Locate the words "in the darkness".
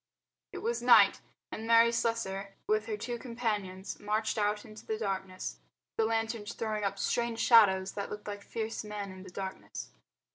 9.11-9.91